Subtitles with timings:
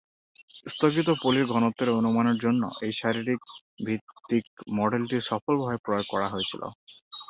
[0.65, 3.41] স্থগিত পলির ঘনত্বের অনুমানের জন্য এই শারীরিক
[3.85, 4.45] ভিত্তিক
[4.77, 6.61] মডেলটি সফলভাবে প্রয়োগ করা হয়েছিল।